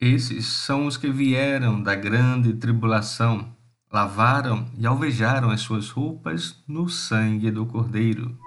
Esses 0.00 0.46
são 0.46 0.86
os 0.86 0.96
que 0.96 1.10
vieram 1.10 1.82
da 1.82 1.96
grande 1.96 2.52
tribulação, 2.52 3.52
lavaram 3.92 4.70
e 4.78 4.86
alvejaram 4.86 5.50
as 5.50 5.60
suas 5.60 5.90
roupas 5.90 6.62
no 6.68 6.88
sangue 6.88 7.50
do 7.50 7.66
Cordeiro. 7.66 8.38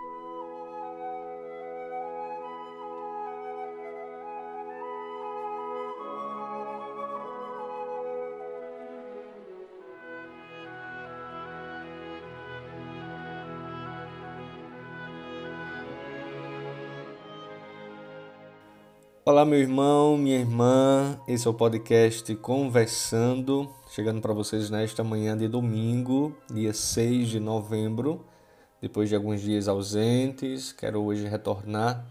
Olá, 19.24 19.46
meu 19.46 19.60
irmão, 19.60 20.18
minha 20.18 20.40
irmã. 20.40 21.16
Esse 21.28 21.48
é 21.48 21.52
o 21.52 21.54
podcast 21.54 22.36
Conversando, 22.38 23.70
chegando 23.92 24.20
para 24.20 24.34
vocês 24.34 24.72
nesta 24.72 25.04
manhã 25.04 25.38
de 25.38 25.48
domingo, 25.48 26.36
dia 26.52 26.74
6 26.74 27.28
de 27.28 27.40
novembro. 27.40 28.26
Depois 28.82 29.10
de 29.10 29.16
alguns 29.16 29.40
dias 29.40 29.68
ausentes, 29.68 30.72
quero 30.72 31.04
hoje 31.04 31.28
retornar 31.28 32.04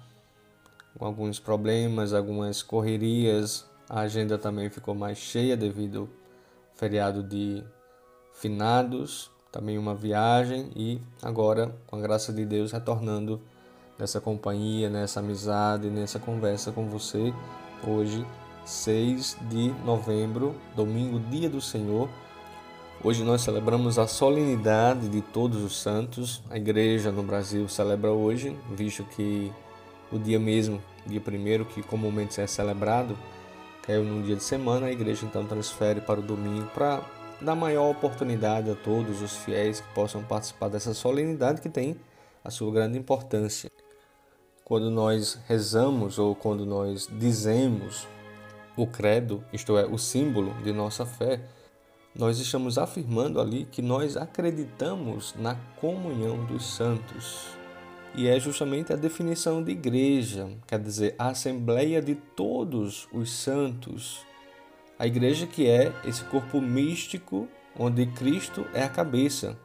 com 0.97 1.05
alguns 1.05 1.41
problemas, 1.41 2.15
algumas 2.15 2.62
correrias. 2.62 3.69
A 3.88 4.02
agenda 4.02 4.38
também 4.38 4.71
ficou 4.71 4.95
mais 4.95 5.19
cheia 5.19 5.57
devido 5.57 6.02
ao 6.02 6.09
feriado 6.77 7.24
de 7.24 7.65
finados, 8.35 9.33
também 9.51 9.77
uma 9.77 9.97
viagem 9.97 10.71
e 10.77 11.02
agora, 11.21 11.74
com 11.88 11.97
a 11.97 12.01
graça 12.01 12.33
de 12.33 12.47
Deus, 12.47 12.71
retornando 12.71 13.43
nessa 14.01 14.21
companhia, 14.21 14.89
nessa 14.89 15.21
amizade, 15.21 15.91
nessa 15.91 16.19
conversa 16.19 16.73
com 16.73 16.89
você 16.89 17.33
hoje, 17.87 18.27
6 18.65 19.37
de 19.43 19.69
novembro, 19.85 20.55
domingo, 20.75 21.21
dia 21.31 21.51
do 21.51 21.61
Senhor. 21.61 22.09
Hoje 23.05 23.23
nós 23.23 23.43
celebramos 23.43 23.99
a 23.99 24.07
solenidade 24.07 25.09
de 25.09 25.21
todos 25.21 25.63
os 25.63 25.80
santos. 25.80 26.43
A 26.51 26.57
igreja 26.57 27.13
no 27.13 27.23
Brasil 27.23 27.69
celebra 27.69 28.11
hoje, 28.11 28.57
visto 28.71 29.05
que 29.05 29.52
o 30.11 30.19
dia 30.19 30.39
mesmo, 30.39 30.83
dia 31.07 31.21
primeiro, 31.21 31.65
que 31.65 31.83
comumente 31.83 32.41
é 32.41 32.46
celebrado, 32.46 33.17
caiu 33.83 34.02
num 34.02 34.23
dia 34.23 34.37
de 34.37 34.43
semana, 34.43 34.87
a 34.87 34.93
igreja 34.93 35.27
então 35.27 35.45
transfere 35.45 36.01
para 36.01 36.21
o 36.21 36.23
domingo 36.23 36.67
para 36.74 37.02
dar 37.41 37.55
maior 37.55 37.91
oportunidade 37.91 38.71
a 38.71 38.74
todos 38.74 39.23
os 39.23 39.37
fiéis 39.37 39.80
que 39.80 39.95
possam 39.95 40.23
participar 40.23 40.69
dessa 40.69 40.93
solenidade 40.93 41.61
que 41.61 41.71
tem 41.71 41.96
a 42.45 42.51
sua 42.51 42.71
grande 42.71 42.99
importância 42.99 43.71
quando 44.71 44.88
nós 44.88 45.37
rezamos 45.49 46.16
ou 46.16 46.32
quando 46.32 46.65
nós 46.65 47.09
dizemos 47.10 48.07
o 48.77 48.87
credo, 48.87 49.43
isto 49.52 49.77
é, 49.77 49.85
o 49.85 49.99
símbolo 49.99 50.54
de 50.62 50.73
nossa 50.73 51.04
fé, 51.04 51.40
nós 52.15 52.38
estamos 52.38 52.79
afirmando 52.79 53.40
ali 53.40 53.65
que 53.65 53.82
nós 53.82 54.16
acreditamos 54.16 55.35
na 55.37 55.57
comunhão 55.80 56.45
dos 56.45 56.65
santos. 56.65 57.49
E 58.15 58.29
é 58.29 58.38
justamente 58.38 58.93
a 58.93 58.96
definição 58.96 59.60
de 59.60 59.73
igreja, 59.73 60.49
quer 60.68 60.79
dizer, 60.79 61.16
a 61.18 61.30
assembleia 61.30 62.01
de 62.01 62.15
todos 62.15 63.09
os 63.12 63.32
santos. 63.32 64.25
A 64.97 65.05
igreja 65.05 65.49
que 65.49 65.69
é 65.69 65.93
esse 66.05 66.22
corpo 66.27 66.60
místico 66.60 67.49
onde 67.77 68.06
Cristo 68.06 68.65
é 68.72 68.84
a 68.84 68.88
cabeça. 68.88 69.59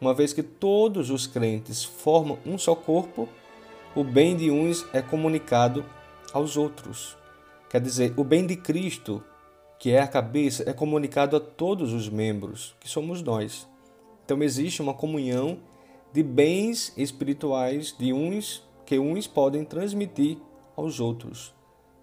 Uma 0.00 0.14
vez 0.14 0.32
que 0.32 0.44
todos 0.44 1.10
os 1.10 1.26
crentes 1.26 1.82
formam 1.82 2.38
um 2.46 2.56
só 2.56 2.76
corpo, 2.76 3.28
o 3.94 4.04
bem 4.04 4.36
de 4.36 4.50
uns 4.50 4.86
é 4.92 5.00
comunicado 5.00 5.84
aos 6.32 6.56
outros. 6.56 7.16
Quer 7.70 7.80
dizer, 7.80 8.14
o 8.16 8.24
bem 8.24 8.46
de 8.46 8.56
Cristo, 8.56 9.22
que 9.78 9.90
é 9.90 10.00
a 10.00 10.06
cabeça, 10.06 10.68
é 10.68 10.72
comunicado 10.72 11.36
a 11.36 11.40
todos 11.40 11.92
os 11.92 12.08
membros, 12.08 12.74
que 12.80 12.88
somos 12.88 13.22
nós. 13.22 13.68
Então 14.24 14.42
existe 14.42 14.82
uma 14.82 14.94
comunhão 14.94 15.58
de 16.12 16.22
bens 16.22 16.92
espirituais 16.96 17.94
de 17.98 18.12
uns 18.12 18.62
que 18.84 18.98
uns 18.98 19.26
podem 19.26 19.64
transmitir 19.64 20.38
aos 20.76 21.00
outros. 21.00 21.54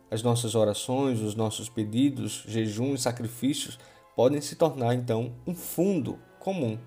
As 0.10 0.22
nossas 0.22 0.56
orações, 0.56 1.20
os 1.22 1.36
nossos 1.36 1.68
pedidos, 1.70 2.44
jejuns, 2.48 3.02
sacrifícios 3.02 3.80
podem 4.16 4.40
se 4.42 4.56
tornar 4.56 4.94
então 4.94 5.34
um 5.46 5.54
fundo 5.56 6.20
comum. 6.40 6.78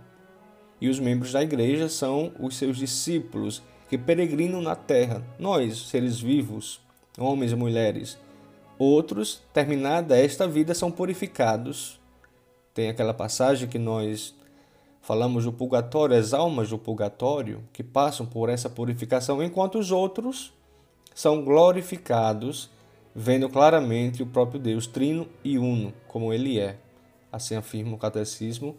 E 0.80 0.88
os 0.88 1.00
membros 1.00 1.32
da 1.32 1.42
igreja 1.42 1.88
são 1.88 2.32
os 2.38 2.56
seus 2.56 2.76
discípulos 2.76 3.62
que 3.88 3.96
peregrinam 3.96 4.60
na 4.60 4.76
terra, 4.76 5.22
nós, 5.38 5.88
seres 5.88 6.20
vivos, 6.20 6.80
homens 7.18 7.52
e 7.52 7.56
mulheres. 7.56 8.18
Outros, 8.78 9.42
terminada 9.52 10.16
esta 10.16 10.46
vida, 10.46 10.74
são 10.74 10.90
purificados. 10.90 11.98
Tem 12.74 12.88
aquela 12.88 13.14
passagem 13.14 13.68
que 13.68 13.78
nós 13.78 14.34
falamos 15.00 15.44
do 15.44 15.52
purgatório, 15.52 16.16
as 16.16 16.34
almas 16.34 16.68
do 16.68 16.78
purgatório, 16.78 17.64
que 17.72 17.82
passam 17.82 18.26
por 18.26 18.48
essa 18.48 18.68
purificação, 18.68 19.42
enquanto 19.42 19.78
os 19.78 19.90
outros 19.90 20.52
são 21.14 21.42
glorificados, 21.42 22.70
vendo 23.14 23.48
claramente 23.48 24.22
o 24.22 24.26
próprio 24.26 24.60
Deus, 24.60 24.86
trino 24.86 25.26
e 25.42 25.58
uno, 25.58 25.92
como 26.06 26.32
ele 26.32 26.60
é. 26.60 26.78
Assim 27.32 27.56
afirma 27.56 27.94
o 27.94 27.98
catecismo 27.98 28.76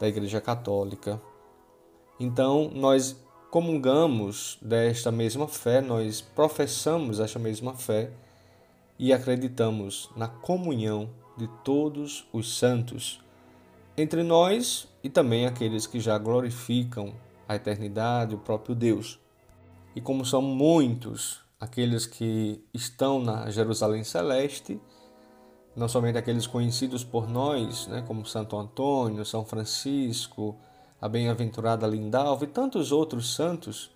da 0.00 0.08
Igreja 0.08 0.40
Católica. 0.40 1.20
Então, 2.18 2.70
nós 2.74 3.16
comungamos 3.50 4.58
desta 4.60 5.10
mesma 5.10 5.48
fé, 5.48 5.80
nós 5.80 6.20
professamos 6.20 7.20
esta 7.20 7.38
mesma 7.38 7.74
fé 7.74 8.10
e 8.98 9.12
acreditamos 9.12 10.10
na 10.16 10.28
comunhão 10.28 11.10
de 11.36 11.48
todos 11.62 12.26
os 12.32 12.58
santos 12.58 13.20
entre 13.96 14.22
nós 14.22 14.88
e 15.02 15.08
também 15.08 15.46
aqueles 15.46 15.86
que 15.86 16.00
já 16.00 16.18
glorificam 16.18 17.14
a 17.48 17.56
eternidade, 17.56 18.34
o 18.34 18.38
próprio 18.38 18.74
Deus. 18.74 19.18
E 19.94 20.00
como 20.00 20.24
são 20.24 20.42
muitos 20.42 21.40
aqueles 21.58 22.04
que 22.04 22.62
estão 22.74 23.20
na 23.20 23.50
Jerusalém 23.50 24.04
Celeste, 24.04 24.80
não 25.74 25.88
somente 25.88 26.18
aqueles 26.18 26.46
conhecidos 26.46 27.04
por 27.04 27.28
nós, 27.28 27.86
né, 27.86 28.02
como 28.06 28.26
Santo 28.26 28.56
Antônio, 28.56 29.24
São 29.24 29.44
Francisco, 29.44 30.58
a 31.00 31.08
bem-aventurada 31.08 31.86
Lindalva 31.86 32.44
e 32.44 32.48
tantos 32.48 32.92
outros 32.92 33.34
santos 33.34 33.90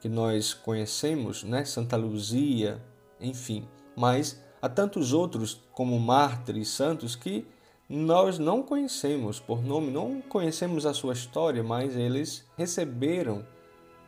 que 0.00 0.08
nós 0.08 0.52
conhecemos, 0.52 1.44
né? 1.44 1.64
Santa 1.64 1.96
Luzia, 1.96 2.82
enfim. 3.20 3.66
Mas 3.96 4.40
há 4.60 4.68
tantos 4.68 5.12
outros 5.12 5.60
como 5.72 5.98
mártires 5.98 6.68
santos 6.68 7.14
que 7.14 7.46
nós 7.88 8.38
não 8.38 8.62
conhecemos 8.62 9.38
por 9.38 9.62
nome, 9.62 9.90
não 9.90 10.20
conhecemos 10.20 10.86
a 10.86 10.94
sua 10.94 11.12
história, 11.12 11.62
mas 11.62 11.96
eles 11.96 12.44
receberam 12.56 13.44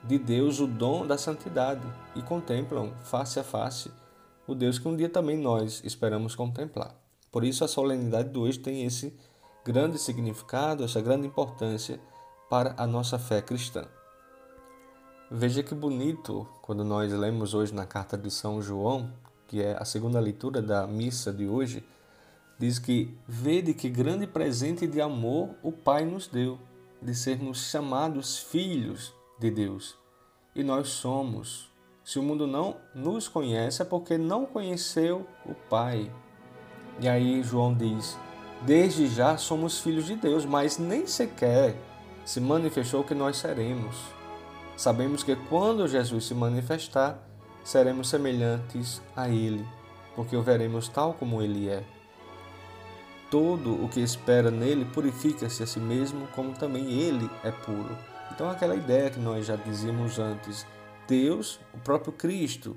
de 0.03 0.19
Deus 0.19 0.61
o 0.61 0.67
dom 0.67 1.07
da 1.07 1.17
santidade 1.17 1.87
e 2.15 2.23
contemplam 2.23 2.93
face 3.03 3.41
a 3.41 3.45
face 3.45 3.91
o 4.47 4.55
Deus 4.55 4.79
que 4.79 4.87
um 4.87 4.97
dia 4.97 5.09
também 5.09 5.39
nós 5.39 5.83
esperamos 5.85 6.35
contemplar. 6.35 6.95
Por 7.33 7.45
isso 7.45 7.65
a 7.65 7.69
solenidade 7.69 8.31
de 8.31 8.39
hoje 8.39 8.59
tem 8.59 8.85
esse 8.85 9.17
grande 9.65 9.99
significado, 9.99 10.85
essa 10.85 11.01
grande 11.01 11.27
importância 11.27 11.99
para 12.49 12.75
a 12.77 12.87
nossa 12.87 13.19
fé 13.19 13.41
cristã. 13.41 13.87
Veja 15.31 15.63
que 15.63 15.75
bonito 15.75 16.47
quando 16.63 16.85
nós 16.85 17.13
lemos 17.13 17.55
hoje 17.55 17.75
na 17.75 17.87
carta 17.87 18.17
de 18.17 18.31
São 18.31 18.61
João, 18.61 19.11
que 19.47 19.63
é 19.63 19.77
a 19.79 19.85
segunda 19.85 20.21
leitura 20.21 20.61
da 20.61 20.87
missa 20.87 21.33
de 21.33 21.47
hoje, 21.47 21.85
diz 22.59 22.79
que 22.79 23.17
vede 23.27 23.75
que 23.75 23.89
grande 23.89 24.27
presente 24.27 24.87
de 24.87 25.01
amor 25.01 25.51
o 25.63 25.73
Pai 25.73 26.05
nos 26.05 26.27
deu, 26.27 26.59
de 27.01 27.15
sermos 27.15 27.71
chamados 27.71 28.39
filhos 28.39 29.13
de 29.39 29.51
Deus. 29.51 29.97
E 30.55 30.63
nós 30.63 30.89
somos. 30.89 31.69
Se 32.05 32.19
o 32.19 32.23
mundo 32.23 32.47
não 32.47 32.77
nos 32.95 33.29
conhece, 33.29 33.83
é 33.83 33.85
porque 33.85 34.19
não 34.19 34.47
conheceu 34.47 35.27
o 35.47 35.55
Pai. 35.55 36.13
E 37.01 37.09
aí 37.09 37.43
João 37.43 37.75
diz: 37.75 38.17
Desde 38.63 39.07
já 39.09 39.37
somos 39.37 39.81
filhos 39.81 40.07
de 40.07 40.15
Deus, 40.15 40.45
mas 40.45 40.79
nem 40.79 41.07
sequer 41.07 41.77
se 42.25 42.41
manifestou 42.41 43.05
que 43.05 43.15
nós 43.15 43.37
seremos. 43.37 43.97
Sabemos 44.77 45.23
que 45.23 45.37
quando 45.37 45.87
Jesus 45.87 46.25
se 46.25 46.35
manifestar, 46.35 47.19
seremos 47.63 48.09
semelhantes 48.09 49.01
a 49.15 49.29
Ele, 49.29 49.65
porque 50.17 50.37
o 50.37 50.43
veremos 50.43 50.89
tal 50.89 51.15
como 51.15 51.43
Ele 51.43 51.69
é. 51.69 51.85
Todo 53.31 53.85
o 53.85 53.89
que 53.89 54.01
espera 54.01 54.51
nele 54.51 54.85
purifica-se 54.85 55.63
a 55.63 55.67
si 55.67 55.81
mesmo, 55.81 56.27
como 56.29 56.53
também 56.53 56.91
Ele 56.91 57.31
é 57.43 57.51
puro. 57.51 57.97
Então, 58.33 58.51
aquela 58.51 58.75
ideia 58.75 59.11
que 59.11 59.21
nós 59.21 59.47
já 59.47 59.57
dizíamos 59.57 60.19
antes, 60.19 60.67
Deus, 61.07 61.61
o 61.73 61.79
próprio 61.79 62.13
Cristo, 62.13 62.77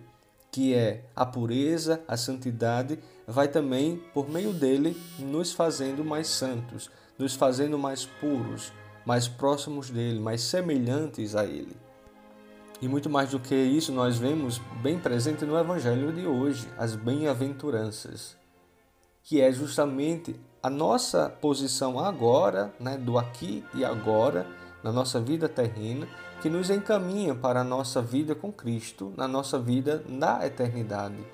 que 0.51 0.73
é 0.73 1.05
a 1.15 1.25
pureza, 1.25 2.01
a 2.07 2.17
santidade, 2.17 2.99
vai 3.27 3.47
também, 3.47 4.01
por 4.13 4.29
meio 4.29 4.53
dele, 4.53 4.95
nos 5.19 5.51
fazendo 5.51 6.03
mais 6.03 6.27
santos, 6.27 6.89
nos 7.17 7.35
fazendo 7.35 7.77
mais 7.77 8.05
puros, 8.05 8.71
mais 9.07 9.25
próximos 9.25 9.89
dele, 9.89 10.19
mais 10.19 10.41
semelhantes 10.41 11.33
a 11.33 11.45
ele. 11.45 11.77
E 12.81 12.89
muito 12.89 13.09
mais 13.09 13.31
do 13.31 13.39
que 13.39 13.55
isso, 13.55 13.89
nós 13.93 14.17
vemos 14.17 14.59
bem 14.83 14.99
presente 14.99 15.45
no 15.45 15.57
Evangelho 15.57 16.11
de 16.11 16.27
hoje, 16.27 16.67
as 16.77 16.93
bem-aventuranças. 16.93 18.35
que 19.23 19.41
é 19.41 19.51
justamente 19.51 20.39
a 20.63 20.69
nossa 20.69 21.29
posição 21.29 21.99
agora, 21.99 22.73
né, 22.79 22.97
do 22.97 23.17
aqui 23.17 23.63
e 23.73 23.83
agora, 23.83 24.45
na 24.81 24.91
nossa 24.91 25.19
vida 25.19 25.49
terrena, 25.49 26.07
que 26.41 26.49
nos 26.49 26.69
encaminha 26.69 27.35
para 27.35 27.61
a 27.61 27.63
nossa 27.63 28.01
vida 28.01 28.33
com 28.35 28.51
Cristo, 28.51 29.13
na 29.17 29.27
nossa 29.27 29.59
vida 29.59 30.03
na 30.07 30.45
eternidade. 30.45 31.25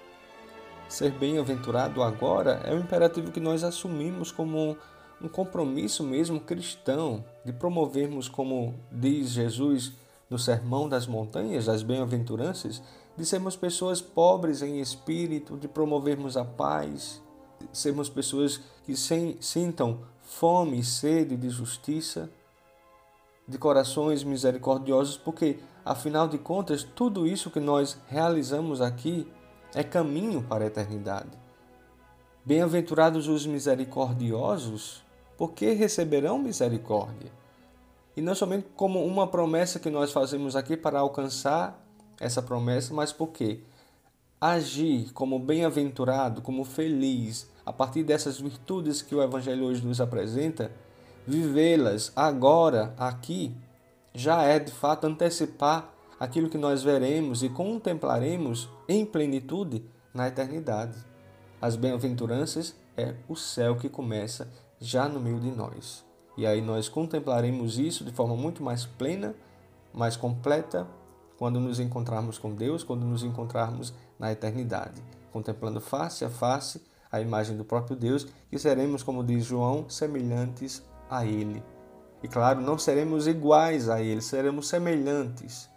Ser 0.88 1.12
bem-aventurado 1.12 2.02
agora 2.02 2.62
é 2.64 2.74
um 2.74 2.80
imperativo 2.80 3.31
que 3.31 3.40
nós 3.40 3.64
assumimos 3.64 4.31
como 4.31 4.78
um 5.24 5.30
compromisso 5.30 6.04
mesmo 6.04 6.42
cristão 6.42 7.24
de 7.46 7.54
promovermos, 7.54 8.28
como 8.28 8.75
diz 8.92 9.30
Jesus 9.30 9.94
no 10.30 10.38
Sermão 10.38 10.90
das 10.90 11.08
Montanhas, 11.08 11.66
das 11.66 11.81
Bem-aventuranças, 11.81 12.81
de 13.16 13.25
sermos 13.25 13.56
pessoas 13.56 14.02
pobres 14.02 14.62
em 14.62 14.81
espírito, 14.81 15.56
de 15.58 15.68
promovermos 15.68 16.36
a 16.36 16.44
paz, 16.44 17.22
de 17.72 17.78
sermos 17.78 18.10
pessoas 18.10 18.60
que 18.86 18.96
sintam 19.40 20.00
fome 20.22 20.80
e 20.80 20.84
sede 20.84 21.38
de 21.38 21.50
justiça, 21.50 22.30
de 23.48 23.58
corações 23.58 24.24
misericordiosos, 24.24 25.16
porque, 25.16 25.60
afinal 25.86 26.28
de 26.28 26.38
contas, 26.38 26.84
tudo 26.84 27.28
isso 27.28 27.52
que 27.52 27.60
nós 27.60 27.98
realizamos 28.08 28.81
aqui 28.81 29.28
é 29.74 29.84
caminho 29.84 30.44
para 30.44 30.64
a 30.64 30.68
eternidade. 30.68 31.31
Bem-aventurados 32.46 33.28
os 33.28 33.46
misericordiosos, 33.46 35.03
porque 35.38 35.72
receberão 35.72 36.38
misericórdia. 36.40 37.32
E 38.16 38.22
não 38.22 38.36
somente 38.36 38.68
como 38.76 39.04
uma 39.04 39.28
promessa 39.28 39.80
que 39.80 39.90
nós 39.90 40.12
fazemos 40.12 40.56
aqui 40.56 40.78
para 40.78 41.00
alcançar 41.00 41.84
essa 42.20 42.42
promessa, 42.42 42.94
mas 42.94 43.12
porque 43.12 43.62
agir 44.40 45.12
como 45.14 45.40
bem-aventurado, 45.40 46.42
como 46.42 46.64
feliz, 46.64 47.50
a 47.66 47.72
partir 47.72 48.04
dessas 48.04 48.40
virtudes 48.40 49.02
que 49.02 49.16
o 49.16 49.24
Evangelho 49.24 49.66
hoje 49.66 49.86
nos 49.86 50.02
apresenta, 50.02 50.72
vivê-las 51.26 52.12
agora, 52.16 52.94
aqui, 52.98 53.56
já 54.14 54.44
é 54.44 54.60
de 54.60 54.72
fato 54.72 55.08
antecipar 55.08 55.92
aquilo 56.20 56.50
que 56.50 56.58
nós 56.58 56.84
veremos 56.84 57.42
e 57.42 57.50
contemplaremos 57.50 58.70
em 58.88 59.06
plenitude 59.06 59.84
na 60.14 60.28
eternidade. 60.28 60.98
As 61.62 61.76
bem-aventuranças 61.76 62.76
é 62.96 63.16
o 63.28 63.36
céu 63.36 63.78
que 63.78 63.90
começa 63.90 64.48
já 64.84 65.08
no 65.08 65.20
meio 65.20 65.40
de 65.40 65.50
nós. 65.50 66.04
E 66.38 66.46
aí 66.46 66.62
nós 66.62 66.90
contemplaremos 66.90 67.78
isso 67.78 68.04
de 68.04 68.12
forma 68.12 68.36
muito 68.36 68.62
mais 68.62 68.86
plena, 68.86 69.36
mais 69.94 70.18
completa, 70.18 70.88
quando 71.38 71.60
nos 71.60 71.80
encontrarmos 71.80 72.38
com 72.38 72.54
Deus, 72.54 72.84
quando 72.84 73.06
nos 73.06 73.24
encontrarmos 73.24 73.94
na 74.20 74.32
eternidade, 74.32 75.02
contemplando 75.32 75.80
face 75.80 76.24
a 76.26 76.30
face 76.30 76.82
a 77.12 77.22
imagem 77.22 77.56
do 77.56 77.64
próprio 77.64 77.96
Deus, 77.96 78.28
e 78.52 78.58
seremos, 78.58 79.04
como 79.04 79.24
diz 79.24 79.46
João, 79.46 79.88
semelhantes 79.88 80.84
a 81.08 81.24
Ele. 81.24 81.64
E 82.24 82.28
claro, 82.28 82.60
não 82.60 82.76
seremos 82.76 83.28
iguais 83.28 83.88
a 83.88 84.02
Ele, 84.02 84.20
seremos 84.20 84.68
semelhantes. 84.68 85.70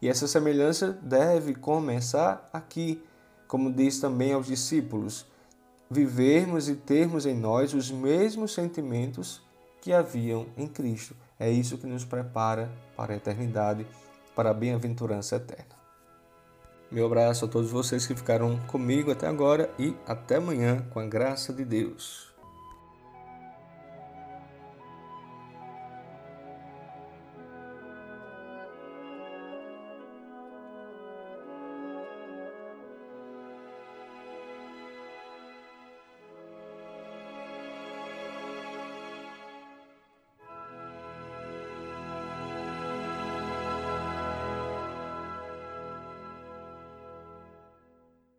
E 0.00 0.08
essa 0.08 0.26
semelhança 0.26 0.98
deve 1.02 1.54
começar 1.54 2.48
aqui, 2.52 3.02
como 3.46 3.70
diz 3.70 4.00
também 4.00 4.32
aos 4.32 4.46
discípulos, 4.46 5.26
vivermos 5.90 6.68
e 6.68 6.74
termos 6.74 7.26
em 7.26 7.34
nós 7.34 7.74
os 7.74 7.90
mesmos 7.90 8.52
sentimentos 8.52 9.40
que 9.80 9.92
haviam 9.92 10.46
em 10.56 10.66
Cristo. 10.66 11.14
É 11.38 11.50
isso 11.50 11.78
que 11.78 11.86
nos 11.86 12.04
prepara 12.04 12.70
para 12.96 13.14
a 13.14 13.16
eternidade, 13.16 13.86
para 14.34 14.50
a 14.50 14.54
bem-aventurança 14.54 15.36
eterna. 15.36 15.78
Meu 16.90 17.06
abraço 17.06 17.44
a 17.44 17.48
todos 17.48 17.70
vocês 17.70 18.06
que 18.06 18.14
ficaram 18.14 18.58
comigo 18.66 19.10
até 19.10 19.26
agora 19.26 19.70
e 19.78 19.94
até 20.06 20.36
amanhã, 20.36 20.86
com 20.90 20.98
a 20.98 21.06
graça 21.06 21.52
de 21.52 21.64
Deus. 21.64 22.28